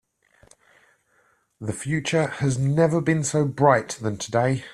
[1.59, 4.63] The future has never been so bright than today.